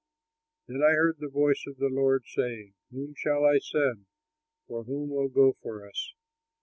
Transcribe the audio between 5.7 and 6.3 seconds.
us?"